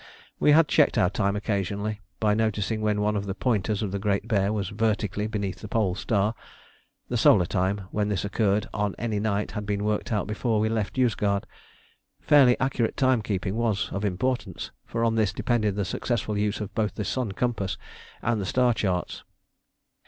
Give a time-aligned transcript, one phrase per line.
[0.39, 3.99] We had checked our time occasionally by noticing when one of the "pointers" of the
[3.99, 6.33] Great Bear was vertically beneath the Pole Star;
[7.09, 10.69] the solar time when this occurred on any night had been worked out before we
[10.69, 11.43] left Yozgad.
[12.19, 16.73] Fairly accurate time keeping was of importance, for on this depended the successful use of
[16.73, 17.77] both the "sun compass"
[18.23, 19.23] and the star charts.